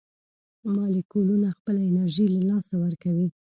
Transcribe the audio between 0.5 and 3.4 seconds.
مالیکولونه خپله انرژي له لاسه ورکوي.